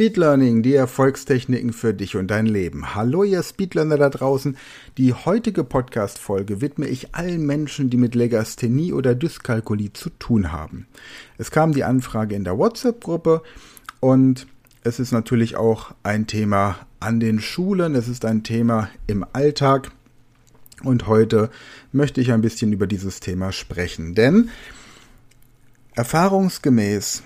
[0.00, 2.94] Speed Learning, die Erfolgstechniken für dich und dein Leben.
[2.94, 4.56] Hallo ihr Speedlearner da draußen.
[4.96, 10.86] Die heutige Podcast-Folge widme ich allen Menschen, die mit Legasthenie oder Dyskalkulie zu tun haben.
[11.36, 13.42] Es kam die Anfrage in der WhatsApp-Gruppe
[14.00, 14.46] und
[14.84, 19.90] es ist natürlich auch ein Thema an den Schulen, es ist ein Thema im Alltag
[20.82, 21.50] und heute
[21.92, 24.48] möchte ich ein bisschen über dieses Thema sprechen, denn
[25.94, 27.22] erfahrungsgemäß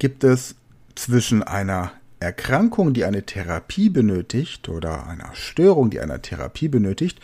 [0.00, 0.56] gibt es
[0.94, 7.20] zwischen einer Erkrankung, die eine Therapie benötigt oder einer Störung, die eine Therapie benötigt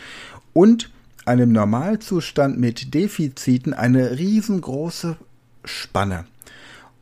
[0.53, 0.91] und
[1.25, 5.17] einem Normalzustand mit Defiziten eine riesengroße
[5.65, 6.27] Spanne.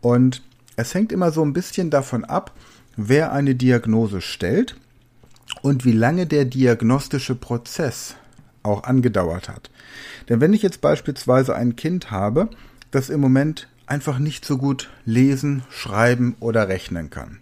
[0.01, 0.43] Und
[0.77, 2.53] es hängt immer so ein bisschen davon ab,
[2.97, 4.77] wer eine Diagnose stellt
[5.63, 8.17] und wie lange der diagnostische Prozess
[8.63, 9.71] auch angedauert hat.
[10.29, 12.51] Denn wenn ich jetzt beispielsweise ein Kind habe,
[12.91, 17.41] das im Moment einfach nicht so gut lesen, schreiben oder rechnen kann.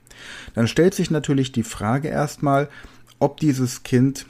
[0.55, 2.69] Dann stellt sich natürlich die Frage erstmal,
[3.19, 4.27] ob dieses Kind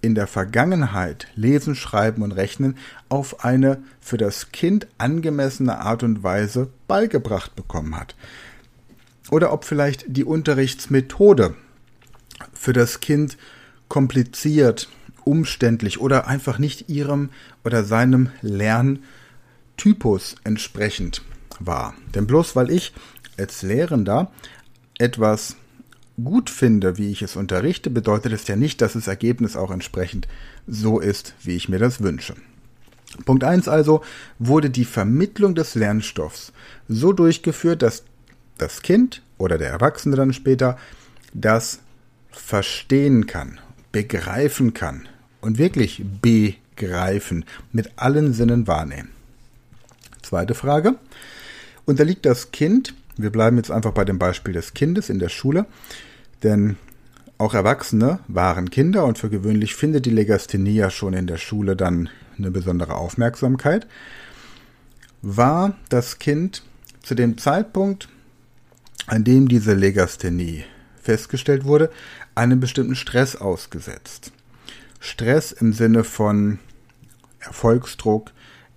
[0.00, 2.76] in der Vergangenheit Lesen, Schreiben und Rechnen
[3.08, 8.16] auf eine für das Kind angemessene Art und Weise beigebracht bekommen hat.
[9.30, 11.54] Oder ob vielleicht die Unterrichtsmethode
[12.52, 13.38] für das Kind
[13.88, 14.88] kompliziert,
[15.24, 17.30] umständlich oder einfach nicht ihrem
[17.64, 21.22] oder seinem Lerntypus entsprechend
[21.66, 21.94] war.
[22.14, 22.92] Denn bloß weil ich
[23.38, 24.30] als Lehrender
[24.98, 25.56] etwas
[26.22, 30.28] gut finde, wie ich es unterrichte, bedeutet es ja nicht, dass das Ergebnis auch entsprechend
[30.66, 32.34] so ist, wie ich mir das wünsche.
[33.24, 34.02] Punkt 1 also
[34.38, 36.52] wurde die Vermittlung des Lernstoffs
[36.88, 38.04] so durchgeführt, dass
[38.58, 40.78] das Kind oder der Erwachsene dann später
[41.34, 41.80] das
[42.30, 45.08] verstehen kann, begreifen kann
[45.40, 49.10] und wirklich begreifen, mit allen Sinnen wahrnehmen.
[50.22, 50.96] Zweite Frage
[51.84, 55.66] unterliegt das Kind, wir bleiben jetzt einfach bei dem Beispiel des Kindes in der Schule,
[56.42, 56.76] denn
[57.38, 61.76] auch Erwachsene waren Kinder und für gewöhnlich findet die Legasthenie ja schon in der Schule
[61.76, 62.08] dann
[62.38, 63.86] eine besondere Aufmerksamkeit.
[65.22, 66.62] War das Kind
[67.02, 68.08] zu dem Zeitpunkt,
[69.06, 70.64] an dem diese Legasthenie
[71.00, 71.90] festgestellt wurde,
[72.34, 74.32] einem bestimmten Stress ausgesetzt.
[75.00, 76.60] Stress im Sinne von
[77.40, 78.30] Erfolgsdruck,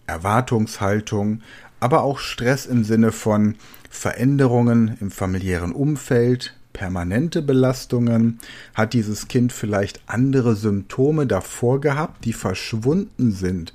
[0.07, 1.41] Erwartungshaltung,
[1.85, 3.57] aber auch Stress im Sinne von
[3.91, 8.39] Veränderungen im familiären Umfeld, permanente Belastungen,
[8.73, 13.71] hat dieses Kind vielleicht andere Symptome davor gehabt, die verschwunden sind.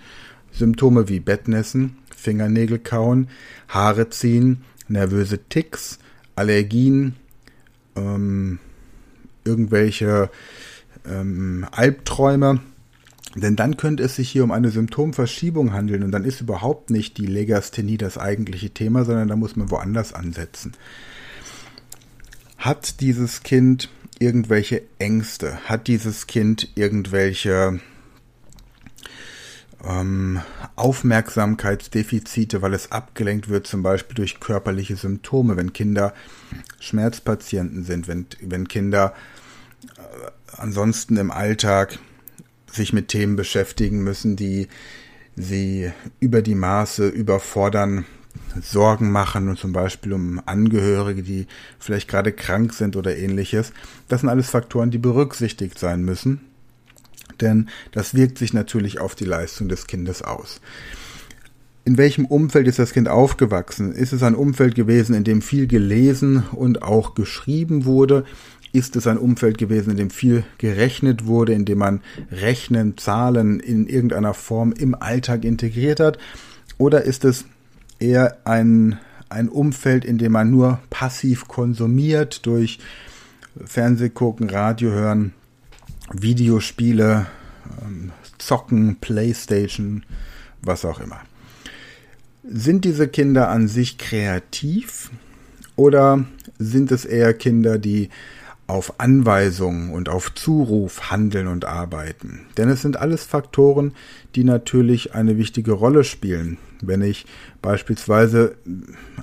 [0.50, 3.28] Symptome wie Bettnässen, Fingernägel kauen,
[3.68, 6.00] Haare ziehen, nervöse Ticks,
[6.34, 7.14] Allergien,
[7.94, 8.58] ähm,
[9.44, 10.30] irgendwelche
[11.08, 12.58] ähm, Albträume,
[13.36, 17.16] denn dann könnte es sich hier um eine Symptomverschiebung handeln und dann ist überhaupt nicht
[17.16, 20.72] die Legasthenie das eigentliche Thema, sondern da muss man woanders ansetzen.
[22.58, 25.56] Hat dieses Kind irgendwelche Ängste?
[25.68, 27.80] Hat dieses Kind irgendwelche
[29.84, 30.40] ähm,
[30.76, 36.12] Aufmerksamkeitsdefizite, weil es abgelenkt wird, zum Beispiel durch körperliche Symptome, wenn Kinder
[36.80, 39.14] Schmerzpatienten sind, wenn, wenn Kinder
[39.96, 41.98] äh, ansonsten im Alltag
[42.72, 44.68] sich mit Themen beschäftigen müssen, die
[45.36, 48.04] sie über die Maße überfordern,
[48.60, 51.46] Sorgen machen und zum Beispiel um Angehörige, die
[51.78, 53.72] vielleicht gerade krank sind oder ähnliches.
[54.08, 56.40] Das sind alles Faktoren, die berücksichtigt sein müssen,
[57.40, 60.60] denn das wirkt sich natürlich auf die Leistung des Kindes aus.
[61.84, 63.92] In welchem Umfeld ist das Kind aufgewachsen?
[63.92, 68.24] Ist es ein Umfeld gewesen, in dem viel gelesen und auch geschrieben wurde?
[68.72, 73.60] Ist es ein Umfeld gewesen, in dem viel gerechnet wurde, in dem man Rechnen, Zahlen
[73.60, 76.18] in irgendeiner Form im Alltag integriert hat?
[76.78, 77.46] Oder ist es
[77.98, 78.98] eher ein,
[79.28, 82.78] ein Umfeld, in dem man nur passiv konsumiert durch
[83.64, 85.32] Fernsehgucken, Radio hören,
[86.12, 87.26] Videospiele,
[87.82, 90.04] ähm, Zocken, Playstation,
[90.62, 91.20] was auch immer?
[92.44, 95.10] Sind diese Kinder an sich kreativ
[95.76, 96.24] oder
[96.58, 98.10] sind es eher Kinder, die
[98.70, 102.42] auf Anweisung und auf Zuruf handeln und arbeiten.
[102.56, 103.94] Denn es sind alles Faktoren,
[104.36, 106.56] die natürlich eine wichtige Rolle spielen.
[106.80, 107.26] Wenn ich
[107.62, 108.54] beispielsweise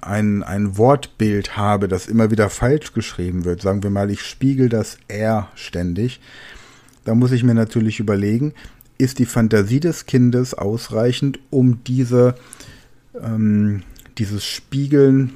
[0.02, 4.68] ein, ein Wortbild habe, das immer wieder falsch geschrieben wird, sagen wir mal, ich spiegel
[4.68, 6.20] das R ständig,
[7.06, 8.54] dann muss ich mir natürlich überlegen,
[8.98, 12.36] ist die Fantasie des Kindes ausreichend, um diese,
[13.18, 13.84] ähm,
[14.18, 15.36] dieses Spiegeln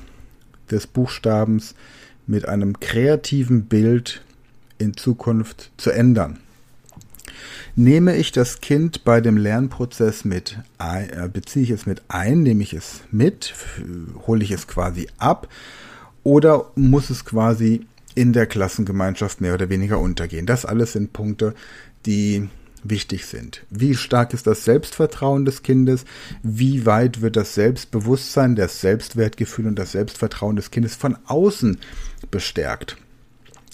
[0.69, 1.75] des Buchstabens
[2.31, 4.23] mit einem kreativen Bild
[4.77, 6.39] in Zukunft zu ändern.
[7.75, 12.63] Nehme ich das Kind bei dem Lernprozess mit, äh, beziehe ich es mit ein, nehme
[12.63, 13.53] ich es mit,
[14.27, 15.49] hole ich es quasi ab
[16.23, 17.85] oder muss es quasi
[18.15, 20.45] in der Klassengemeinschaft mehr oder weniger untergehen.
[20.45, 21.53] Das alles sind Punkte,
[22.05, 22.49] die
[22.83, 23.65] wichtig sind.
[23.69, 26.05] Wie stark ist das Selbstvertrauen des Kindes?
[26.43, 31.77] Wie weit wird das Selbstbewusstsein, das Selbstwertgefühl und das Selbstvertrauen des Kindes von außen
[32.29, 32.97] bestärkt?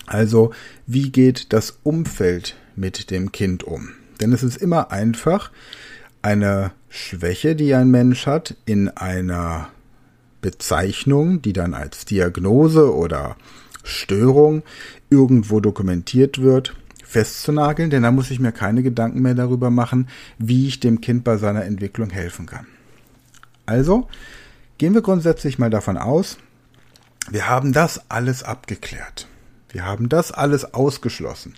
[0.05, 0.51] Also,
[0.85, 3.89] wie geht das Umfeld mit dem Kind um?
[4.21, 5.51] Denn es ist immer einfach,
[6.21, 9.69] eine Schwäche, die ein Mensch hat, in einer
[10.41, 13.35] Bezeichnung, die dann als Diagnose oder
[13.83, 14.63] Störung
[15.09, 16.75] irgendwo dokumentiert wird,
[17.07, 20.07] festzunageln, denn da muss ich mir keine Gedanken mehr darüber machen,
[20.37, 22.67] wie ich dem Kind bei seiner Entwicklung helfen kann.
[23.65, 24.07] Also
[24.77, 26.37] gehen wir grundsätzlich mal davon aus,
[27.29, 29.27] wir haben das alles abgeklärt.
[29.69, 31.55] Wir haben das alles ausgeschlossen.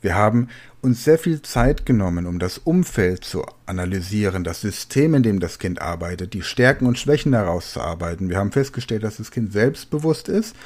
[0.00, 0.48] Wir haben
[0.80, 5.58] uns sehr viel Zeit genommen, um das Umfeld zu analysieren, das System, in dem das
[5.58, 8.28] Kind arbeitet, die Stärken und Schwächen daraus zu arbeiten.
[8.28, 10.56] Wir haben festgestellt, dass das Kind selbstbewusst ist,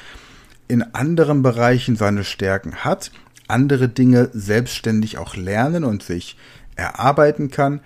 [0.68, 3.10] in anderen Bereichen seine Stärken hat
[3.49, 6.37] andere Dinge selbstständig auch lernen und sich
[6.76, 7.81] erarbeiten kann.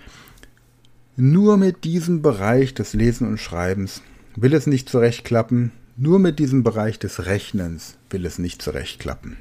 [1.16, 4.02] Nur mit diesem Bereich des Lesen und Schreibens
[4.36, 5.72] will es nicht zurechtklappen.
[5.96, 9.36] Nur mit diesem Bereich des Rechnens will es nicht zurechtklappen.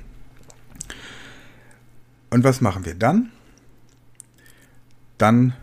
[2.30, 3.31] Und was machen wir dann?
[5.18, 5.54] Dann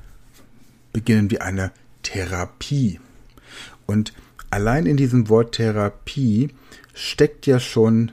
[0.93, 1.73] beginnen wir eine
[2.03, 3.01] Therapie.
[3.87, 4.13] Und
[4.51, 6.51] allein in diesem Wort Therapie
[6.95, 8.13] steckt ja schon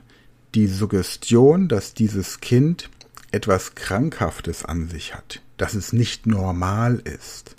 [0.56, 2.90] die Suggestion, dass dieses Kind
[3.32, 7.56] etwas Krankhaftes an sich hat, dass es nicht normal ist.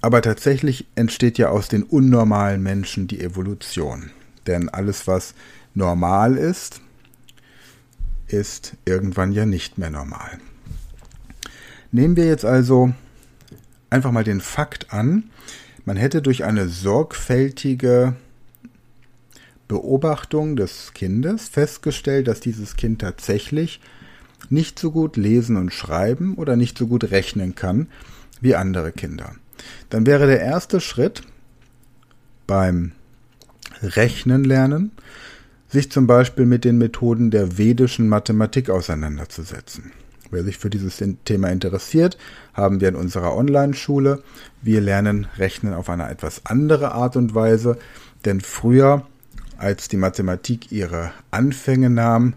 [0.00, 4.10] Aber tatsächlich entsteht ja aus den unnormalen Menschen die Evolution.
[4.46, 5.34] Denn alles, was
[5.74, 6.80] normal ist,
[8.26, 10.38] ist irgendwann ja nicht mehr normal.
[11.90, 12.92] Nehmen wir jetzt also
[13.90, 15.30] einfach mal den Fakt an,
[15.84, 18.16] man hätte durch eine sorgfältige
[19.68, 23.80] Beobachtung des Kindes festgestellt, dass dieses Kind tatsächlich
[24.50, 27.88] nicht so gut lesen und schreiben oder nicht so gut rechnen kann
[28.40, 29.34] wie andere Kinder.
[29.90, 31.22] Dann wäre der erste Schritt
[32.46, 32.92] beim
[33.82, 34.92] Rechnen lernen,
[35.68, 39.92] sich zum Beispiel mit den Methoden der vedischen Mathematik auseinanderzusetzen.
[40.30, 42.18] Wer sich für dieses Thema interessiert,
[42.54, 44.22] haben wir in unserer Online-Schule.
[44.62, 47.78] Wir lernen Rechnen auf eine etwas andere Art und Weise,
[48.24, 49.06] denn früher
[49.58, 52.34] als die Mathematik ihre Anfänge nahm,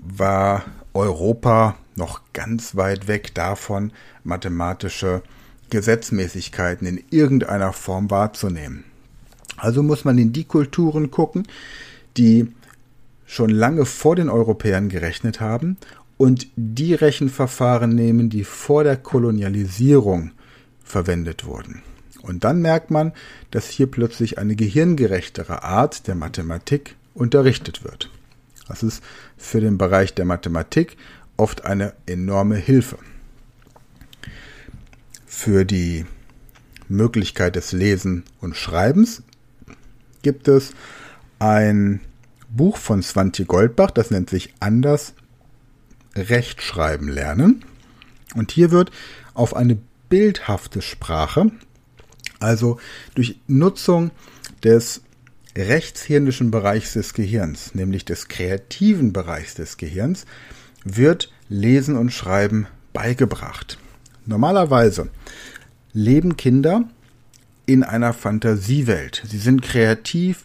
[0.00, 3.92] war Europa noch ganz weit weg davon,
[4.22, 5.22] mathematische
[5.70, 8.84] Gesetzmäßigkeiten in irgendeiner Form wahrzunehmen.
[9.56, 11.46] Also muss man in die Kulturen gucken,
[12.16, 12.52] die
[13.26, 15.76] schon lange vor den Europäern gerechnet haben
[16.16, 20.32] und die Rechenverfahren nehmen, die vor der Kolonialisierung
[20.84, 21.82] verwendet wurden.
[22.24, 23.12] Und dann merkt man,
[23.50, 28.10] dass hier plötzlich eine gehirngerechtere Art der Mathematik unterrichtet wird.
[28.66, 29.04] Das ist
[29.36, 30.96] für den Bereich der Mathematik
[31.36, 32.96] oft eine enorme Hilfe.
[35.26, 36.06] Für die
[36.88, 39.22] Möglichkeit des Lesen und Schreibens
[40.22, 40.72] gibt es
[41.38, 42.00] ein
[42.48, 45.12] Buch von Svante Goldbach, das nennt sich Anders
[46.16, 47.66] Rechtschreiben lernen.
[48.34, 48.90] Und hier wird
[49.34, 49.76] auf eine
[50.08, 51.50] bildhafte Sprache
[52.44, 52.78] also
[53.14, 54.10] durch Nutzung
[54.62, 55.02] des
[55.56, 60.26] rechtshirnischen Bereichs des Gehirns, nämlich des kreativen Bereichs des Gehirns,
[60.84, 63.78] wird Lesen und Schreiben beigebracht.
[64.26, 65.10] Normalerweise
[65.92, 66.84] leben Kinder
[67.66, 69.22] in einer Fantasiewelt.
[69.26, 70.44] Sie sind kreativ,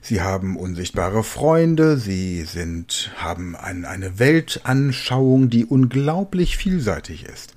[0.00, 7.54] sie haben unsichtbare Freunde, sie sind, haben ein, eine Weltanschauung, die unglaublich vielseitig ist.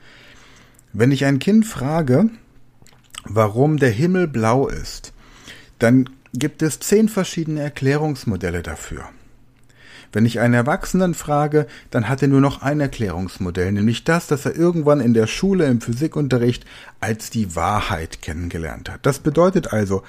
[0.93, 2.29] Wenn ich ein Kind frage,
[3.29, 5.13] warum der Himmel blau ist,
[5.79, 9.05] dann gibt es zehn verschiedene Erklärungsmodelle dafür.
[10.13, 14.45] Wenn ich einen Erwachsenen frage, dann hat er nur noch ein Erklärungsmodell, nämlich das, das
[14.45, 16.65] er irgendwann in der Schule im Physikunterricht
[16.99, 19.05] als die Wahrheit kennengelernt hat.
[19.05, 20.03] Das bedeutet also,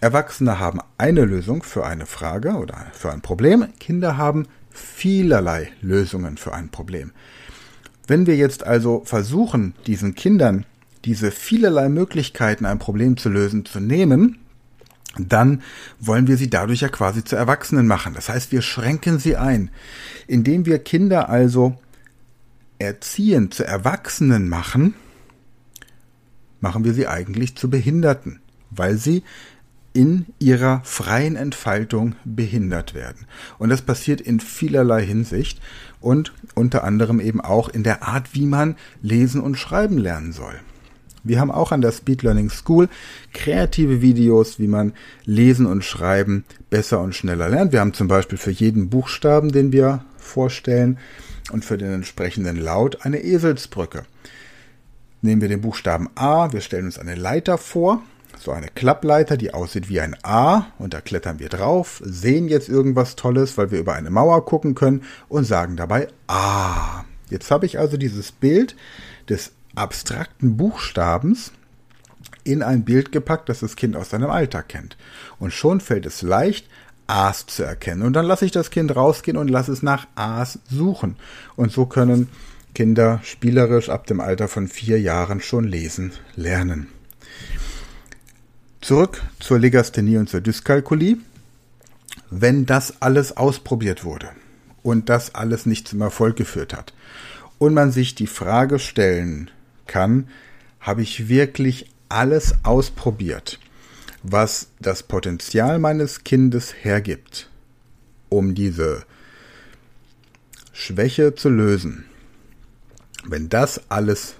[0.00, 6.36] Erwachsene haben eine Lösung für eine Frage oder für ein Problem, Kinder haben vielerlei Lösungen
[6.36, 7.12] für ein Problem.
[8.06, 10.66] Wenn wir jetzt also versuchen, diesen Kindern
[11.04, 14.38] diese vielerlei Möglichkeiten, ein Problem zu lösen, zu nehmen,
[15.16, 15.62] dann
[15.98, 18.14] wollen wir sie dadurch ja quasi zu Erwachsenen machen.
[18.14, 19.70] Das heißt, wir schränken sie ein.
[20.26, 21.76] Indem wir Kinder also
[22.78, 24.94] erziehen, zu Erwachsenen machen,
[26.60, 28.40] machen wir sie eigentlich zu Behinderten,
[28.70, 29.22] weil sie
[29.92, 33.26] in ihrer freien Entfaltung behindert werden.
[33.58, 35.60] Und das passiert in vielerlei Hinsicht
[36.00, 40.54] und unter anderem eben auch in der Art, wie man lesen und schreiben lernen soll.
[41.24, 42.88] Wir haben auch an der Speed Learning School
[43.32, 44.92] kreative Videos, wie man
[45.24, 47.72] Lesen und Schreiben besser und schneller lernt.
[47.72, 50.98] Wir haben zum Beispiel für jeden Buchstaben, den wir vorstellen,
[51.50, 54.04] und für den entsprechenden Laut eine Eselsbrücke.
[55.22, 58.02] Nehmen wir den Buchstaben A, wir stellen uns eine Leiter vor,
[58.38, 62.68] so eine Klappleiter, die aussieht wie ein A, und da klettern wir drauf, sehen jetzt
[62.68, 67.04] irgendwas Tolles, weil wir über eine Mauer gucken können und sagen dabei A.
[67.30, 68.76] Jetzt habe ich also dieses Bild
[69.28, 71.52] des abstrakten Buchstabens
[72.44, 74.96] in ein Bild gepackt, das das Kind aus seinem Alltag kennt.
[75.38, 76.66] Und schon fällt es leicht,
[77.06, 78.02] A's zu erkennen.
[78.02, 81.16] Und dann lasse ich das Kind rausgehen und lasse es nach A's suchen.
[81.56, 82.28] Und so können
[82.74, 86.88] Kinder spielerisch ab dem Alter von vier Jahren schon lesen lernen.
[88.80, 91.16] Zurück zur Legasthenie und zur Dyskalkulie.
[92.30, 94.28] Wenn das alles ausprobiert wurde
[94.82, 96.92] und das alles nicht zum Erfolg geführt hat
[97.58, 99.50] und man sich die Frage stellen
[99.88, 100.28] kann,
[100.78, 103.58] habe ich wirklich alles ausprobiert,
[104.22, 107.50] was das Potenzial meines Kindes hergibt,
[108.28, 109.02] um diese
[110.72, 112.04] Schwäche zu lösen.
[113.24, 114.36] Wenn das alles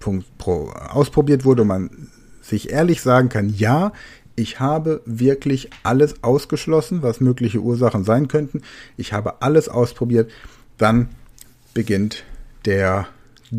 [0.00, 2.08] ausprobiert wurde und man
[2.40, 3.92] sich ehrlich sagen kann, ja,
[4.34, 8.62] ich habe wirklich alles ausgeschlossen, was mögliche Ursachen sein könnten.
[8.96, 10.30] Ich habe alles ausprobiert.
[10.78, 11.10] Dann
[11.74, 12.24] beginnt
[12.64, 13.06] der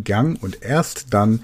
[0.03, 1.41] Gang und erst dann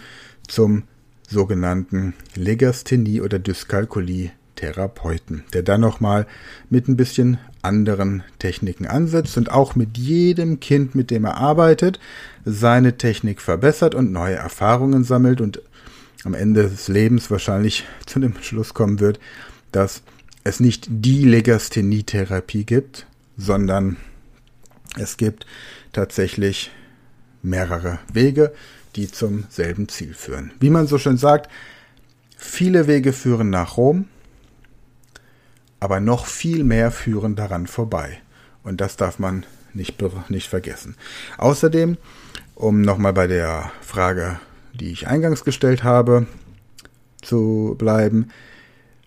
[0.47, 0.83] zum
[1.27, 6.27] sogenannten Legasthenie oder Dyskalkulie Therapeuten, der dann nochmal
[6.69, 11.99] mit ein bisschen anderen Techniken ansetzt und auch mit jedem Kind, mit dem er arbeitet,
[12.45, 15.61] seine Technik verbessert und neue Erfahrungen sammelt und
[16.25, 19.19] am Ende des Lebens wahrscheinlich zu dem Schluss kommen wird,
[19.71, 20.01] dass
[20.43, 23.97] es nicht die Legasthenie-Therapie gibt, sondern
[24.97, 25.45] es gibt
[25.93, 26.71] tatsächlich
[27.41, 28.53] mehrere Wege,
[28.95, 30.51] die zum selben Ziel führen.
[30.59, 31.49] Wie man so schön sagt,
[32.37, 34.05] viele Wege führen nach Rom,
[35.79, 38.21] aber noch viel mehr führen daran vorbei.
[38.63, 40.95] Und das darf man nicht, nicht vergessen.
[41.37, 41.97] Außerdem,
[42.55, 44.39] um nochmal bei der Frage,
[44.73, 46.27] die ich eingangs gestellt habe,
[47.21, 48.29] zu bleiben,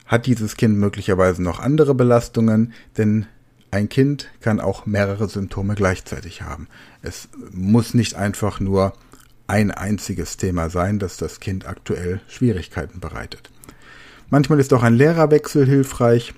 [0.06, 3.26] hat dieses Kind möglicherweise noch andere Belastungen, denn
[3.72, 6.68] ein Kind kann auch mehrere Symptome gleichzeitig haben.
[7.00, 8.92] Es muss nicht einfach nur
[9.46, 13.50] ein einziges Thema sein, das das Kind aktuell Schwierigkeiten bereitet.
[14.28, 16.34] Manchmal ist auch ein Lehrerwechsel hilfreich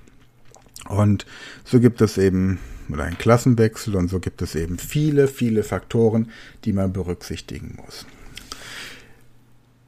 [0.88, 1.26] und
[1.64, 6.30] so gibt es eben oder ein Klassenwechsel und so gibt es eben viele, viele Faktoren,
[6.64, 8.06] die man berücksichtigen muss.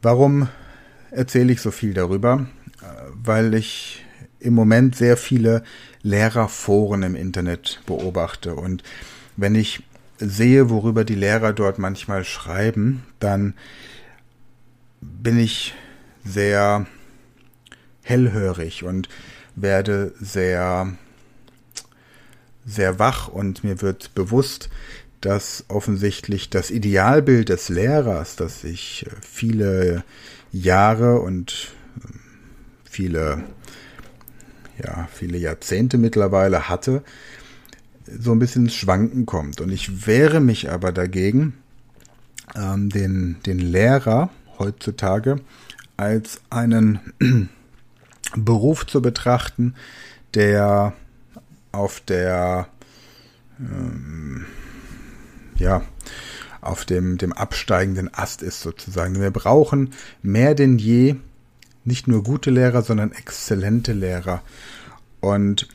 [0.02, 0.48] Warum
[1.10, 2.46] erzähle ich so viel darüber?
[3.12, 4.05] Weil ich
[4.46, 5.62] im Moment sehr viele
[6.02, 8.54] Lehrerforen im Internet beobachte.
[8.54, 8.82] Und
[9.36, 9.82] wenn ich
[10.18, 13.54] sehe, worüber die Lehrer dort manchmal schreiben, dann
[15.00, 15.74] bin ich
[16.24, 16.86] sehr
[18.02, 19.08] hellhörig und
[19.54, 20.92] werde sehr,
[22.64, 24.70] sehr wach und mir wird bewusst,
[25.20, 30.04] dass offensichtlich das Idealbild des Lehrers, das ich viele
[30.52, 31.72] Jahre und
[32.84, 33.44] viele
[34.82, 37.02] ja, viele Jahrzehnte mittlerweile hatte,
[38.06, 39.60] so ein bisschen ins Schwanken kommt.
[39.60, 41.54] Und ich wehre mich aber dagegen,
[42.54, 45.40] ähm, den, den Lehrer heutzutage
[45.96, 47.00] als einen
[48.36, 49.74] Beruf zu betrachten,
[50.34, 50.92] der
[51.72, 52.68] auf der
[53.58, 54.46] ähm,
[55.56, 55.82] ja
[56.60, 59.20] auf dem, dem absteigenden Ast ist sozusagen.
[59.20, 59.90] Wir brauchen
[60.22, 61.16] mehr denn je
[61.86, 64.42] nicht nur gute Lehrer, sondern exzellente Lehrer.
[65.20, 65.68] Und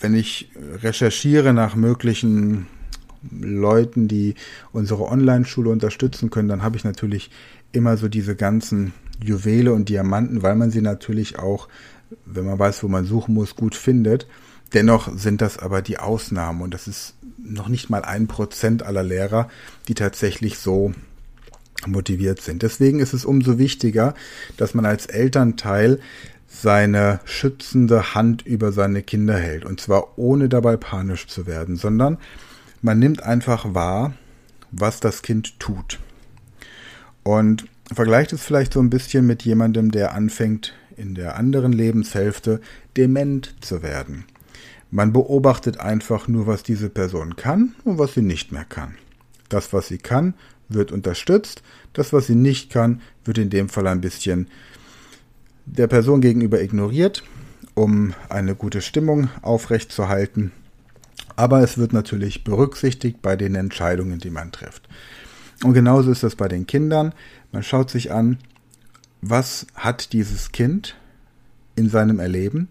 [0.00, 0.50] wenn ich
[0.82, 2.66] recherchiere nach möglichen
[3.30, 4.34] Leuten, die
[4.72, 7.30] unsere Online-Schule unterstützen können, dann habe ich natürlich
[7.70, 8.92] immer so diese ganzen
[9.22, 11.68] Juwele und Diamanten, weil man sie natürlich auch,
[12.26, 14.26] wenn man weiß, wo man suchen muss, gut findet.
[14.72, 19.02] Dennoch sind das aber die Ausnahmen und das ist noch nicht mal ein Prozent aller
[19.02, 19.48] Lehrer,
[19.86, 20.92] die tatsächlich so
[21.86, 22.62] motiviert sind.
[22.62, 24.14] Deswegen ist es umso wichtiger,
[24.56, 25.98] dass man als Elternteil
[26.46, 29.64] seine schützende Hand über seine Kinder hält.
[29.64, 32.18] Und zwar ohne dabei panisch zu werden, sondern
[32.82, 34.14] man nimmt einfach wahr,
[34.70, 35.98] was das Kind tut.
[37.22, 42.60] Und vergleicht es vielleicht so ein bisschen mit jemandem, der anfängt, in der anderen Lebenshälfte
[42.96, 44.24] dement zu werden.
[44.90, 48.96] Man beobachtet einfach nur, was diese Person kann und was sie nicht mehr kann.
[49.48, 50.34] Das, was sie kann,
[50.74, 51.62] wird unterstützt.
[51.92, 54.48] Das, was sie nicht kann, wird in dem Fall ein bisschen
[55.66, 57.22] der Person gegenüber ignoriert,
[57.74, 60.52] um eine gute Stimmung aufrechtzuerhalten.
[61.36, 64.88] Aber es wird natürlich berücksichtigt bei den Entscheidungen, die man trifft.
[65.62, 67.14] Und genauso ist das bei den Kindern.
[67.52, 68.38] Man schaut sich an,
[69.20, 70.96] was hat dieses Kind
[71.76, 72.68] in seinem Erleben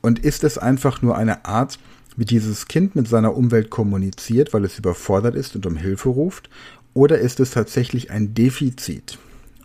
[0.00, 1.78] und ist es einfach nur eine Art,
[2.16, 6.48] wie dieses Kind mit seiner Umwelt kommuniziert, weil es überfordert ist und um Hilfe ruft,
[6.94, 9.18] oder ist es tatsächlich ein Defizit?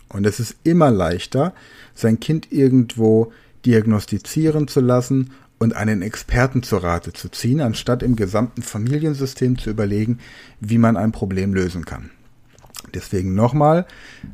[0.08, 1.54] Und es ist immer leichter,
[1.94, 3.32] sein Kind irgendwo
[3.64, 9.70] diagnostizieren zu lassen und einen Experten zur Rate zu ziehen, anstatt im gesamten Familiensystem zu
[9.70, 10.18] überlegen,
[10.58, 12.10] wie man ein Problem lösen kann.
[12.94, 13.86] Deswegen nochmal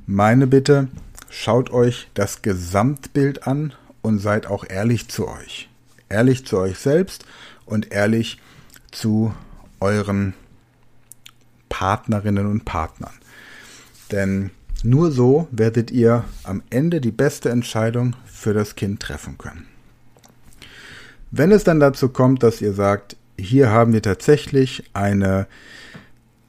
[0.07, 0.89] meine Bitte,
[1.29, 5.69] schaut euch das Gesamtbild an und seid auch ehrlich zu euch.
[6.09, 7.27] Ehrlich zu euch selbst
[7.67, 8.41] und ehrlich
[8.93, 9.35] zu
[9.81, 10.35] euren
[11.77, 13.13] Partnerinnen und Partnern.
[14.11, 14.51] Denn
[14.83, 19.67] nur so werdet ihr am Ende die beste Entscheidung für das Kind treffen können.
[21.31, 25.47] Wenn es dann dazu kommt, dass ihr sagt, hier haben wir tatsächlich eine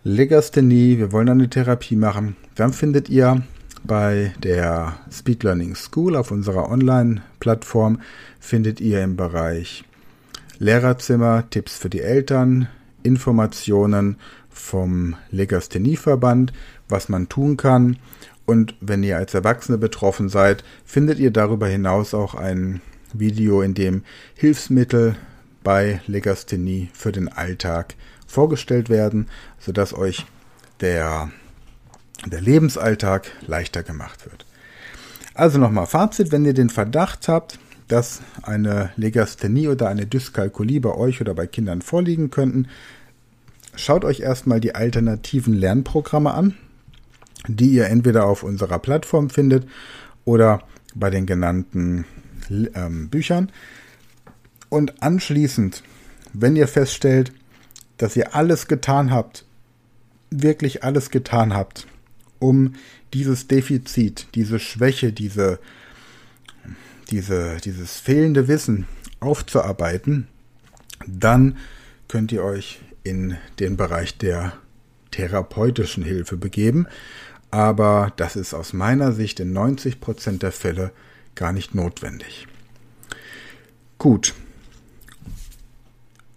[0.05, 3.43] Legasthenie, wir wollen eine Therapie machen, dann findet ihr
[3.83, 7.99] bei der Speed Learning School auf unserer Online-Plattform
[8.39, 9.83] findet ihr im Bereich
[10.57, 12.69] Lehrerzimmer, Tipps für die Eltern,
[13.03, 14.15] Informationen
[14.57, 16.53] vom Legasthenieverband,
[16.89, 17.97] was man tun kann.
[18.45, 22.81] Und wenn ihr als Erwachsene betroffen seid, findet ihr darüber hinaus auch ein
[23.13, 24.03] Video, in dem
[24.35, 25.15] Hilfsmittel
[25.63, 27.95] bei Legasthenie für den Alltag
[28.25, 29.27] vorgestellt werden,
[29.59, 30.25] sodass euch
[30.81, 31.29] der,
[32.25, 34.45] der Lebensalltag leichter gemacht wird.
[35.33, 40.93] Also nochmal Fazit, wenn ihr den Verdacht habt, dass eine Legasthenie oder eine Dyskalkulie bei
[40.93, 42.67] euch oder bei Kindern vorliegen könnten,
[43.77, 46.55] schaut euch erstmal die alternativen Lernprogramme an,
[47.47, 49.67] die ihr entweder auf unserer Plattform findet
[50.25, 50.63] oder
[50.95, 52.05] bei den genannten
[52.49, 53.51] ähm, Büchern.
[54.69, 55.83] Und anschließend,
[56.33, 57.31] wenn ihr feststellt,
[57.97, 59.45] dass ihr alles getan habt,
[60.29, 61.87] wirklich alles getan habt,
[62.39, 62.73] um
[63.13, 65.59] dieses Defizit, diese Schwäche, diese,
[67.09, 68.85] diese, dieses fehlende Wissen
[69.19, 70.27] aufzuarbeiten,
[71.07, 71.57] dann
[72.07, 74.53] könnt ihr euch in den Bereich der
[75.11, 76.87] therapeutischen Hilfe begeben.
[77.49, 80.91] Aber das ist aus meiner Sicht in 90 Prozent der Fälle
[81.35, 82.47] gar nicht notwendig.
[83.97, 84.33] Gut.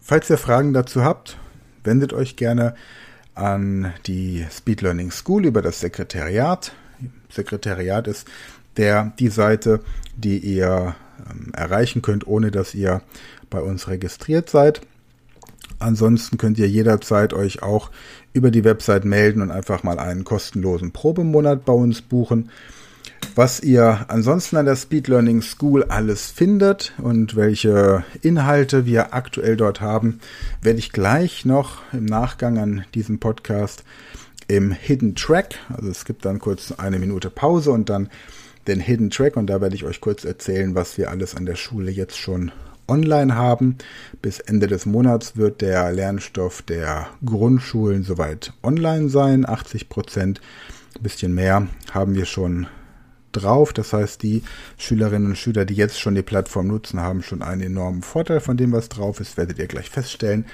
[0.00, 1.36] Falls ihr Fragen dazu habt,
[1.84, 2.74] wendet euch gerne
[3.34, 6.72] an die Speed Learning School über das Sekretariat.
[7.30, 8.28] Sekretariat ist
[8.76, 9.80] der, die Seite,
[10.16, 10.94] die ihr
[11.30, 13.02] ähm, erreichen könnt, ohne dass ihr
[13.48, 14.80] bei uns registriert seid.
[15.80, 17.90] Ansonsten könnt ihr jederzeit euch auch
[18.32, 22.50] über die Website melden und einfach mal einen kostenlosen Probemonat bei uns buchen.
[23.34, 29.56] Was ihr ansonsten an der Speed Learning School alles findet und welche Inhalte wir aktuell
[29.56, 30.20] dort haben,
[30.62, 33.84] werde ich gleich noch im Nachgang an diesem Podcast
[34.48, 38.10] im Hidden Track, also es gibt dann kurz eine Minute Pause und dann
[38.66, 41.54] den Hidden Track und da werde ich euch kurz erzählen, was wir alles an der
[41.54, 42.50] Schule jetzt schon
[42.90, 43.76] online haben.
[44.20, 49.48] Bis Ende des Monats wird der Lernstoff der Grundschulen soweit online sein.
[49.48, 50.40] 80 Prozent,
[50.98, 52.66] ein bisschen mehr haben wir schon
[53.32, 53.72] drauf.
[53.72, 54.42] Das heißt, die
[54.76, 58.56] Schülerinnen und Schüler, die jetzt schon die Plattform nutzen, haben schon einen enormen Vorteil von
[58.56, 59.36] dem, was drauf ist.
[59.36, 60.44] Werdet ihr gleich feststellen,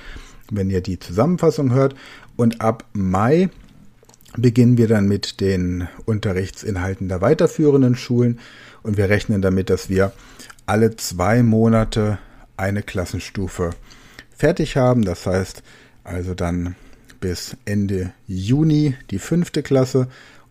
[0.51, 1.95] wenn ihr die Zusammenfassung hört.
[2.37, 3.49] Und ab Mai
[4.37, 8.39] beginnen wir dann mit den Unterrichtsinhalten der weiterführenden Schulen
[8.83, 10.13] und wir rechnen damit, dass wir
[10.67, 12.19] alle zwei Monate
[12.57, 13.71] eine Klassenstufe
[14.37, 15.05] fertig haben.
[15.05, 15.63] Das heißt
[16.05, 16.77] also dann
[17.21, 20.09] bis Ende Juni die fünfte Klasse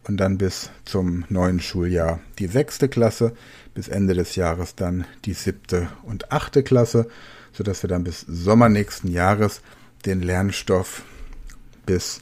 [0.08, 3.34] und dann bis zum neuen Schuljahr die sechste Klasse,
[3.74, 7.08] bis Ende des Jahres dann die siebte und achte Klasse,
[7.54, 9.62] sodass wir dann bis Sommer nächsten Jahres
[10.06, 11.04] den Lernstoff
[11.86, 12.22] bis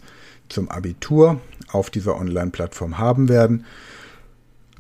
[0.50, 3.66] zum Abitur auf dieser Online-Plattform haben werden.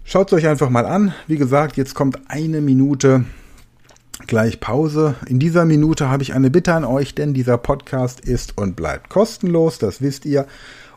[0.06, 1.14] Schaut es euch einfach mal an.
[1.28, 3.24] Wie gesagt, jetzt kommt eine Minute
[4.28, 5.16] gleich Pause.
[5.28, 9.10] In dieser Minute habe ich eine Bitte an euch, denn dieser Podcast ist und bleibt
[9.10, 10.46] kostenlos, das wisst ihr.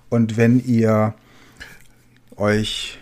[0.09, 1.14] Und wenn ihr
[2.37, 2.99] euch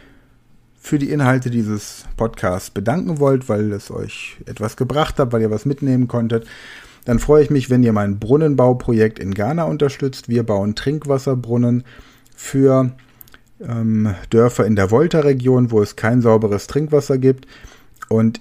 [0.79, 5.51] für die Inhalte dieses Podcasts bedanken wollt, weil es euch etwas gebracht hat, weil ihr
[5.51, 6.47] was mitnehmen konntet,
[7.07, 10.29] dann freue ich mich, wenn ihr mein Brunnenbauprojekt in Ghana unterstützt.
[10.29, 11.85] Wir bauen Trinkwasserbrunnen
[12.37, 12.93] für
[13.61, 17.47] ähm, Dörfer in der Volta-Region, wo es kein sauberes Trinkwasser gibt.
[18.09, 18.41] Und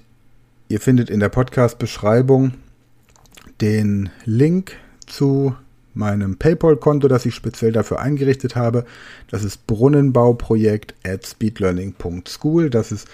[0.70, 2.54] ihr findet in der Podcast-Beschreibung
[3.62, 4.74] den Link
[5.06, 5.56] zu
[5.94, 8.86] meinem PayPal-Konto, das ich speziell dafür eingerichtet habe.
[9.30, 12.70] Das ist Brunnenbauprojekt at speedlearning.school.
[12.70, 13.08] Das ist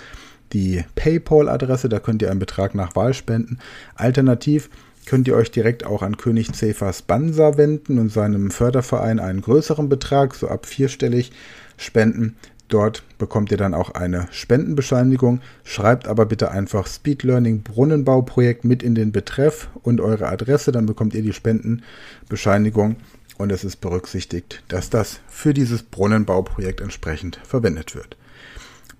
[0.54, 3.60] die PayPal-Adresse, da könnt ihr einen Betrag nach Wahl spenden.
[3.96, 4.70] Alternativ
[5.06, 9.90] könnt ihr euch direkt auch an König Cephas Bansa wenden und seinem Förderverein einen größeren
[9.90, 11.32] Betrag, so ab vierstellig,
[11.80, 12.36] spenden.
[12.68, 15.42] Dort bekommt ihr dann auch eine Spendenbescheinigung.
[15.64, 20.86] Schreibt aber bitte einfach Speed Learning Brunnenbauprojekt mit in den Betreff und eure Adresse, dann
[20.86, 22.98] bekommt ihr die Spendenbescheinigung
[23.40, 28.18] und es ist berücksichtigt, dass das für dieses Brunnenbauprojekt entsprechend verwendet wird.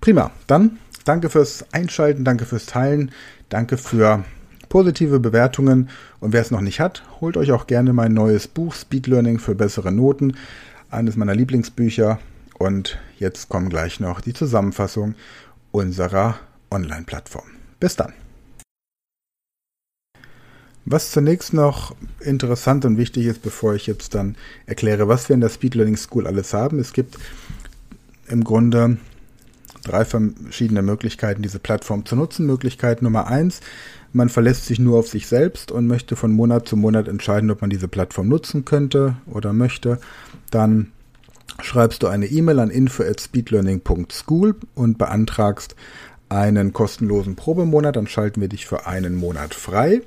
[0.00, 3.12] Prima, dann danke fürs Einschalten, danke fürs Teilen,
[3.50, 4.24] danke für
[4.68, 8.74] positive Bewertungen und wer es noch nicht hat, holt euch auch gerne mein neues Buch
[8.74, 10.36] Speed Learning für bessere Noten,
[10.90, 12.18] eines meiner Lieblingsbücher
[12.60, 15.14] und jetzt kommt gleich noch die Zusammenfassung
[15.72, 16.36] unserer
[16.70, 17.46] Online-Plattform.
[17.80, 18.12] Bis dann.
[20.84, 25.40] Was zunächst noch interessant und wichtig ist, bevor ich jetzt dann erkläre, was wir in
[25.40, 26.78] der Speed Learning School alles haben.
[26.78, 27.18] Es gibt
[28.28, 28.98] im Grunde
[29.82, 32.44] drei verschiedene Möglichkeiten, diese Plattform zu nutzen.
[32.44, 33.60] Möglichkeit Nummer eins,
[34.12, 37.62] man verlässt sich nur auf sich selbst und möchte von Monat zu Monat entscheiden, ob
[37.62, 39.98] man diese Plattform nutzen könnte oder möchte.
[40.50, 40.92] Dann
[41.64, 45.74] schreibst du eine E-Mail an info at speedlearning.school und beantragst
[46.28, 50.02] einen kostenlosen Probemonat, dann schalten wir dich für einen Monat frei.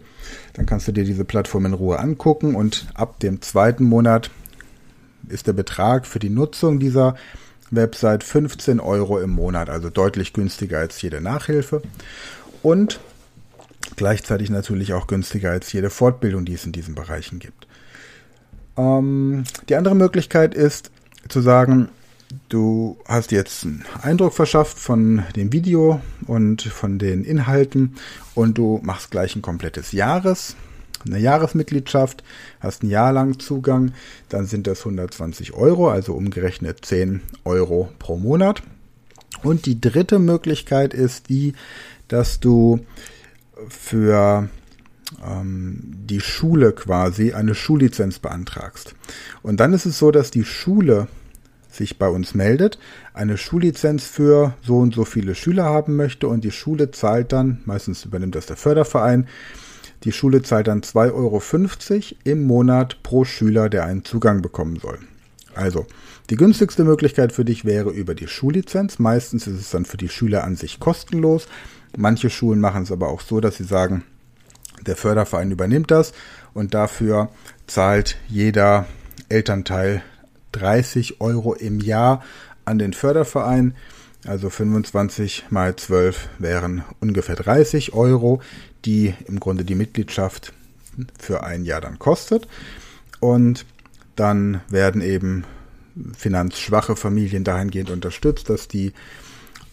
[0.54, 4.32] Dann kannst du dir diese Plattform in Ruhe angucken und ab dem zweiten Monat
[5.28, 7.16] ist der Betrag für die Nutzung dieser
[7.72, 11.82] Website 15 Euro im Monat, also deutlich günstiger als jede Nachhilfe
[12.62, 13.00] und
[13.96, 17.68] gleichzeitig natürlich auch günstiger als jede Fortbildung, die es in diesen Bereichen gibt.
[18.78, 20.92] Ähm, die andere Möglichkeit ist,
[21.30, 21.90] zu sagen,
[22.50, 27.96] du hast jetzt einen Eindruck verschafft von dem Video und von den Inhalten
[28.36, 30.56] und du machst gleich ein komplettes Jahres,
[31.06, 32.24] eine Jahresmitgliedschaft,
[32.60, 33.94] hast ein Jahr lang Zugang,
[34.30, 38.64] dann sind das 120 Euro, also umgerechnet 10 Euro pro Monat.
[39.44, 41.54] Und die dritte Möglichkeit ist die,
[42.08, 42.80] dass du
[43.68, 44.48] für
[45.22, 48.96] die Schule quasi eine Schullizenz beantragst.
[49.42, 51.08] Und dann ist es so, dass die Schule
[51.70, 52.78] sich bei uns meldet,
[53.14, 57.62] eine Schullizenz für so und so viele Schüler haben möchte und die Schule zahlt dann,
[57.66, 59.28] meistens übernimmt das der Förderverein,
[60.04, 61.42] die Schule zahlt dann 2,50 Euro
[62.24, 65.00] im Monat pro Schüler, der einen Zugang bekommen soll.
[65.56, 65.86] Also,
[66.30, 69.00] die günstigste Möglichkeit für dich wäre über die Schullizenz.
[69.00, 71.48] Meistens ist es dann für die Schüler an sich kostenlos.
[71.96, 74.04] Manche Schulen machen es aber auch so, dass sie sagen,
[74.84, 76.14] der Förderverein übernimmt das
[76.54, 77.30] und dafür
[77.68, 78.86] zahlt jeder
[79.30, 80.04] Elternteil
[80.52, 82.24] 30 Euro im Jahr
[82.66, 83.76] an den Förderverein.
[84.26, 88.42] Also 25 mal 12 wären ungefähr 30 Euro,
[88.86, 90.54] die im Grunde die Mitgliedschaft
[91.20, 92.48] für ein Jahr dann kostet.
[93.20, 93.66] Und
[94.16, 95.44] dann werden eben
[96.18, 98.94] finanzschwache Familien dahingehend unterstützt, dass die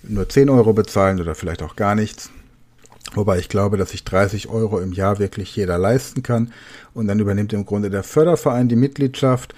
[0.02, 2.30] nur 10 Euro bezahlen oder vielleicht auch gar nichts.
[3.14, 6.52] Wobei ich glaube, dass sich 30 Euro im Jahr wirklich jeder leisten kann.
[6.94, 9.54] Und dann übernimmt im Grunde der Förderverein die Mitgliedschaft.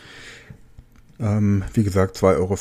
[1.20, 2.56] Ähm, wie gesagt, 2,50 Euro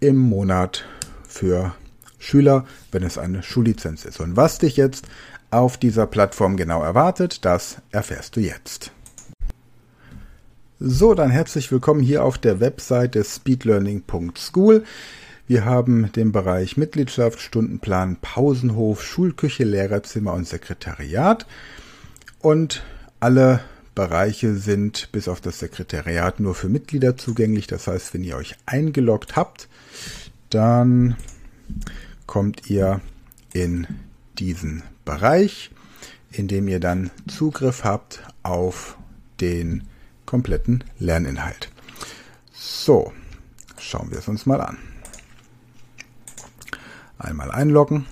[0.00, 0.84] im Monat
[1.26, 1.74] für
[2.18, 4.20] Schüler, wenn es eine Schullizenz ist.
[4.20, 5.06] Und was dich jetzt
[5.50, 8.92] auf dieser Plattform genau erwartet, das erfährst du jetzt.
[10.80, 14.84] So, dann herzlich willkommen hier auf der Webseite speedlearning.school.
[15.48, 21.46] Wir haben den Bereich Mitgliedschaft, Stundenplan, Pausenhof, Schulküche, Lehrerzimmer und Sekretariat.
[22.38, 22.84] Und
[23.18, 23.60] alle
[23.94, 27.66] Bereiche sind bis auf das Sekretariat nur für Mitglieder zugänglich.
[27.66, 29.68] Das heißt, wenn ihr euch eingeloggt habt,
[30.50, 31.16] dann
[32.26, 33.00] kommt ihr
[33.54, 33.86] in
[34.38, 35.70] diesen Bereich,
[36.30, 38.98] in dem ihr dann Zugriff habt auf
[39.40, 39.84] den
[40.26, 41.70] kompletten Lerninhalt.
[42.52, 43.14] So,
[43.78, 44.76] schauen wir es uns mal an.
[47.18, 48.06] Einmal einloggen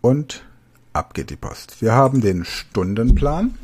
[0.00, 0.44] und
[0.92, 1.80] ab geht die Post.
[1.80, 3.54] Wir haben den Stundenplan.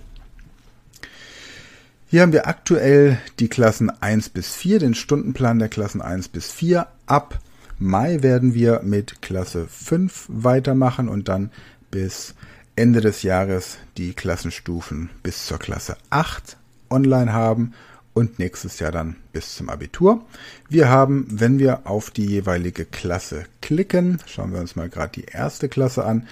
[2.07, 6.51] Hier haben wir aktuell die Klassen 1 bis 4, den Stundenplan der Klassen 1 bis
[6.51, 6.87] 4.
[7.07, 7.41] Ab
[7.79, 11.51] Mai werden wir mit Klasse 5 weitermachen und dann
[11.91, 12.35] bis
[12.77, 16.57] Ende des Jahres die Klassenstufen bis zur Klasse 8
[16.91, 17.73] online haben
[18.15, 20.25] und nächstes Jahr dann bis zum Abitur.
[20.69, 25.27] Wir haben, wenn wir auf die jeweilige Klasse klicken, schauen wir uns mal gerade die
[25.27, 26.27] erste Klasse an.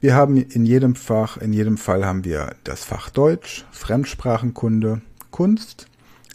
[0.00, 5.86] Wir haben in jedem Fach, in jedem Fall haben wir das Fach Deutsch, Fremdsprachenkunde, Kunst,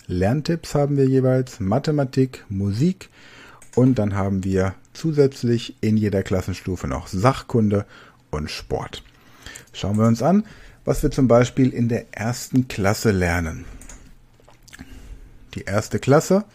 [0.08, 3.10] Lerntipps haben wir jeweils, Mathematik, Musik
[3.76, 7.86] und dann haben wir zusätzlich in jeder Klassenstufe noch Sachkunde
[8.32, 9.04] und Sport.
[9.74, 10.46] Schauen wir uns an,
[10.86, 13.66] was wir zum Beispiel in der ersten Klasse lernen.
[15.56, 16.46] Die erste Klasse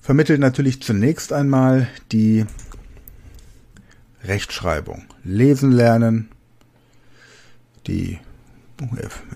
[0.00, 2.46] vermittelt natürlich zunächst einmal die
[4.24, 5.04] Rechtschreibung.
[5.24, 6.28] Lesen lernen,
[7.86, 8.18] die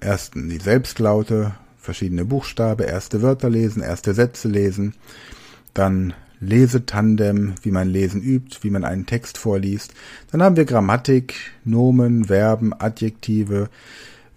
[0.00, 4.94] ersten die Selbstlaute, verschiedene Buchstabe, erste Wörter lesen, erste Sätze lesen,
[5.74, 9.92] dann Lesetandem, wie man Lesen übt, wie man einen Text vorliest.
[10.32, 13.68] Dann haben wir Grammatik, Nomen, Verben, Adjektive.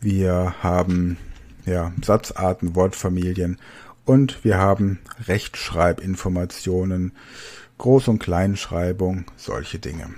[0.02, 1.18] Wir haben
[1.66, 3.58] ja, Satzarten, Wortfamilien
[4.06, 7.14] und wir haben Rechtschreibinformationen,
[7.80, 10.10] Groß- und Kleinschreibung, solche Dinge.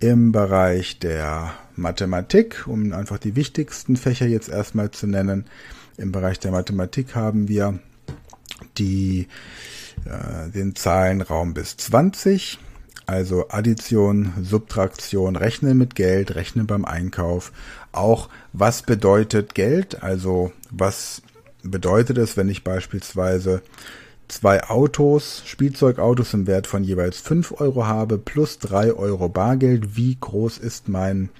[0.00, 5.44] Im Bereich der Mathematik, um einfach die wichtigsten Fächer jetzt erstmal zu nennen,
[5.98, 7.78] im Bereich der Mathematik haben wir
[8.78, 9.28] die,
[10.06, 12.58] äh, den Zahlenraum bis 20,
[13.06, 17.52] also Addition, Subtraktion, Rechnen mit Geld, Rechnen beim Einkauf.
[17.92, 21.22] Auch was bedeutet Geld, also was
[21.62, 23.62] bedeutet es, wenn ich beispielsweise
[24.28, 29.96] zwei Autos, Spielzeugautos im Wert von jeweils 5 Euro habe, plus 3 Euro Bargeld.
[29.96, 31.30] Wie groß ist mein,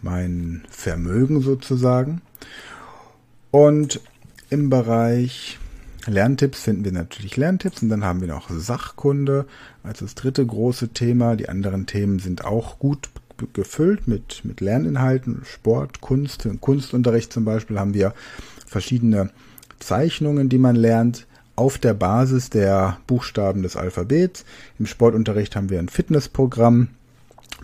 [0.00, 2.22] mein Vermögen sozusagen?
[3.50, 4.00] Und
[4.50, 5.58] im Bereich
[6.06, 9.46] Lerntipps finden wir natürlich Lerntipps und dann haben wir noch Sachkunde
[9.82, 11.36] als das dritte große Thema.
[11.36, 13.08] Die anderen Themen sind auch gut
[13.52, 16.44] gefüllt mit, mit Lerninhalten, Sport, Kunst.
[16.46, 18.14] Im Kunstunterricht zum Beispiel haben wir
[18.66, 19.30] verschiedene
[19.78, 24.44] Zeichnungen, die man lernt auf der Basis der Buchstaben des Alphabets.
[24.78, 26.88] Im Sportunterricht haben wir ein Fitnessprogramm.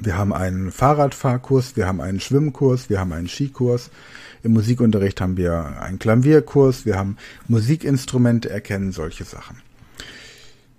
[0.01, 3.91] Wir haben einen Fahrradfahrkurs, wir haben einen Schwimmkurs, wir haben einen Skikurs.
[4.45, 7.17] Im Musikunterricht haben wir einen Klavierkurs, wir haben
[7.49, 9.61] Musikinstrumente erkennen, solche Sachen.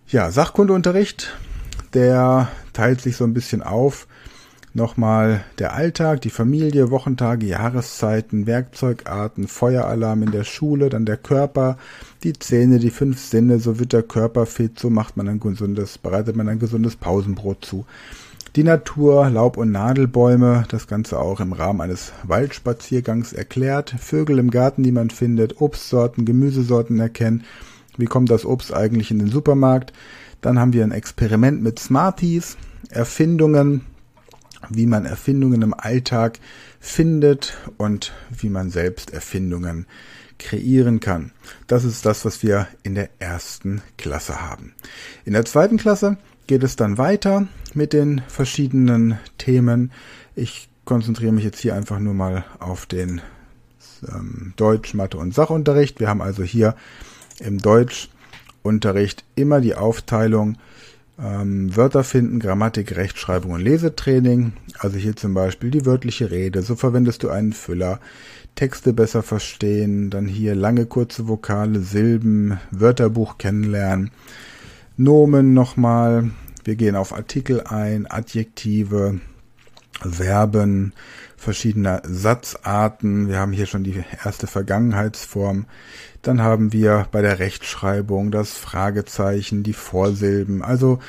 [0.08, 1.38] Ja, Sachkundeunterricht,
[1.94, 4.08] der teilt sich so ein bisschen auf
[4.74, 11.78] nochmal der Alltag, die Familie, Wochentage, Jahreszeiten, Werkzeugarten, Feueralarm in der Schule, dann der Körper,
[12.24, 15.98] die Zähne, die fünf Sinne, so wird der Körper fit, so macht man ein gesundes,
[15.98, 17.86] bereitet man ein gesundes Pausenbrot zu.
[18.56, 24.50] Die Natur, Laub- und Nadelbäume, das Ganze auch im Rahmen eines Waldspaziergangs erklärt, Vögel im
[24.50, 27.44] Garten, die man findet, Obstsorten, Gemüsesorten erkennen,
[27.98, 29.94] wie kommt das Obst eigentlich in den Supermarkt,
[30.42, 32.58] dann haben wir ein Experiment mit Smarties,
[32.90, 33.86] Erfindungen,
[34.70, 36.40] wie man Erfindungen im Alltag
[36.80, 39.86] findet und wie man selbst Erfindungen
[40.40, 41.32] kreieren kann.
[41.68, 44.74] Das ist das, was wir in der ersten Klasse haben.
[45.26, 46.18] In der zweiten Klasse
[46.50, 49.92] geht es dann weiter mit den verschiedenen Themen.
[50.36, 53.22] Ich konzentriere mich jetzt hier einfach nur mal auf den
[54.08, 56.00] ähm, Deutsch, Mathe und Sachunterricht.
[56.00, 56.76] Wir haben also hier
[57.40, 60.58] im Deutschunterricht immer die Aufteilung
[61.20, 64.54] ähm, Wörter finden, Grammatik, Rechtschreibung und Lesetraining.
[64.80, 66.64] Also hier zum Beispiel die wörtliche Rede.
[66.64, 68.00] So verwendest du einen Füller.
[68.56, 70.10] Texte besser verstehen.
[70.10, 74.10] Dann hier lange, kurze Vokale, Silben, Wörterbuch kennenlernen.
[75.02, 76.30] Nomen nochmal.
[76.66, 79.22] Wir gehen auf Artikel ein, Adjektive,
[80.02, 80.92] Verben,
[81.38, 83.30] verschiedene Satzarten.
[83.30, 85.68] Wir haben hier schon die erste Vergangenheitsform.
[86.22, 91.00] Dann haben wir bei der Rechtschreibung das Fragezeichen, die Vorsilben, also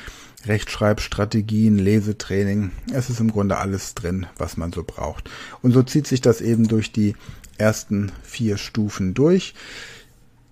[0.47, 2.71] Rechtschreibstrategien, Lesetraining.
[2.95, 5.29] Es ist im Grunde alles drin, was man so braucht.
[5.63, 7.17] Und so zieht sich das eben durch die
[7.59, 9.53] ersten vier Stufen durch.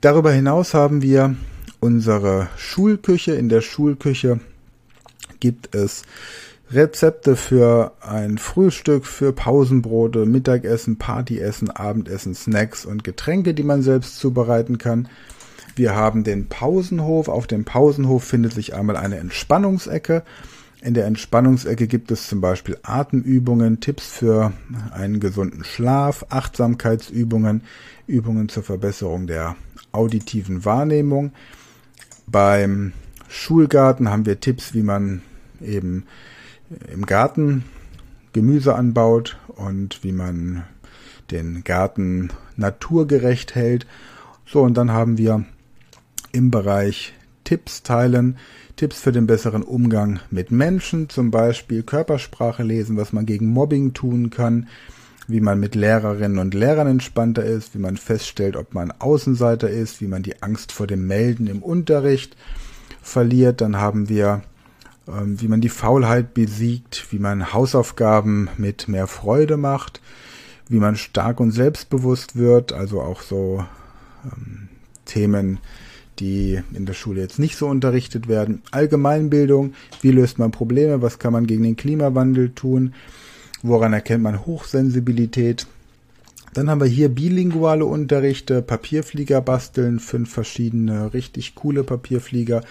[0.01, 1.37] Darüber hinaus haben wir
[1.81, 3.33] unsere Schulküche.
[3.33, 4.41] In der Schulküche
[5.41, 6.03] gibt es
[6.71, 14.19] Rezepte für ein Frühstück, für Pausenbrote, Mittagessen, Partyessen, Abendessen, Snacks und Getränke, die man selbst
[14.19, 15.09] zubereiten kann.
[15.77, 17.29] Wir haben den Pausenhof.
[17.29, 20.25] Auf dem Pausenhof findet sich einmal eine Entspannungsecke.
[20.83, 24.53] In der Entspannungsecke gibt es zum Beispiel Atemübungen, Tipps für
[24.93, 27.62] einen gesunden Schlaf, Achtsamkeitsübungen,
[28.07, 29.57] Übungen zur Verbesserung der
[29.91, 31.33] auditiven Wahrnehmung.
[32.31, 32.93] Beim
[33.29, 35.23] Schulgarten haben wir Tipps, wie man
[35.61, 36.05] eben
[36.93, 37.64] im Garten
[38.33, 40.64] Gemüse anbaut und wie man
[41.31, 43.87] den Garten naturgerecht hält.
[44.47, 45.45] So, und dann haben wir
[46.33, 47.14] im Bereich
[47.45, 48.37] Tipps teilen,
[48.77, 53.95] Tipps für den besseren Umgang mit Menschen, zum Beispiel Körpersprache lesen, was man gegen Mobbing
[53.95, 54.69] tun kann,
[55.29, 60.01] wie man mit Lehrerinnen und Lehrern entspannter ist, wie man feststellt, ob man Außenseiter ist,
[60.01, 62.37] wie man die Angst vor dem Melden im Unterricht
[63.03, 63.61] verliert.
[63.61, 64.43] Dann haben wir
[65.09, 70.01] ähm, wie man die Faulheit besiegt, wie man Hausaufgaben mit mehr Freude macht,
[70.69, 73.64] wie man stark und selbstbewusst wird, also auch so
[74.25, 74.69] ähm,
[75.07, 75.59] Themen,
[76.19, 78.62] die in der Schule jetzt nicht so unterrichtet werden.
[78.71, 82.93] Allgemeinbildung, wie löst man Probleme, was kann man gegen den Klimawandel tun,
[83.62, 85.66] woran erkennt man Hochsensibilität,
[86.55, 92.62] Dann haben wir hier bilinguale Unterrichte, Papierflieger basteln, fünf verschiedene richtig coole Papierflieger,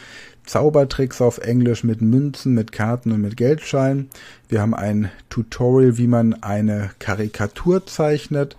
[0.46, 4.10] Zaubertricks auf Englisch mit Münzen, mit Karten und mit Geldscheinen.
[4.50, 8.58] Wir haben ein Tutorial, wie man eine Karikatur zeichnet.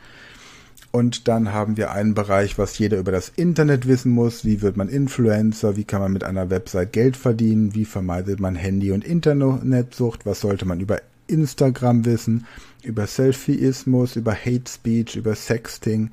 [0.91, 4.45] Und dann haben wir einen Bereich, was jeder über das Internet wissen muss.
[4.45, 5.77] Wie wird man Influencer?
[5.77, 7.75] Wie kann man mit einer Website Geld verdienen?
[7.75, 10.25] Wie vermeidet man Handy- und Internetsucht?
[10.25, 12.47] Was sollte man über Instagram wissen?
[12.83, 16.11] Über Selfieismus, über Hate Speech, über Sexting.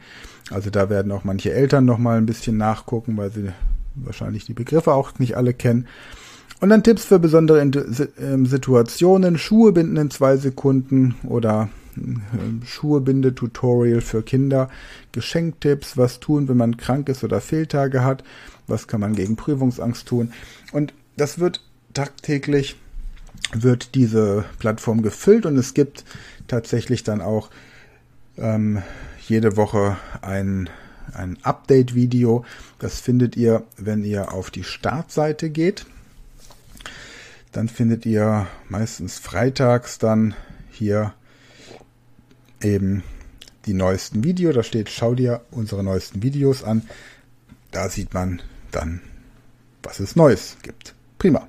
[0.51, 3.49] Also da werden auch manche Eltern nochmal ein bisschen nachgucken, weil sie
[3.95, 5.87] wahrscheinlich die Begriffe auch nicht alle kennen.
[6.61, 11.69] Und dann Tipps für besondere ähm, Situationen, Schuhe binden in zwei Sekunden oder
[12.65, 14.69] Schuhebinde-Tutorial für Kinder,
[15.11, 18.23] Geschenktipps, was tun, wenn man krank ist oder Fehltage hat,
[18.67, 20.31] was kann man gegen Prüfungsangst tun.
[20.71, 21.61] Und das wird
[21.93, 22.75] tagtäglich,
[23.53, 26.03] wird diese Plattform gefüllt und es gibt
[26.47, 27.49] tatsächlich dann auch
[28.37, 28.81] ähm,
[29.27, 30.69] jede Woche ein,
[31.13, 32.45] ein Update-Video.
[32.79, 35.85] Das findet ihr, wenn ihr auf die Startseite geht.
[37.51, 40.35] Dann findet ihr meistens freitags dann
[40.69, 41.13] hier
[42.61, 43.03] eben
[43.65, 44.55] die neuesten Videos.
[44.55, 46.83] Da steht, schau dir unsere neuesten Videos an.
[47.71, 49.01] Da sieht man dann,
[49.83, 50.93] was es Neues gibt.
[51.17, 51.47] Prima.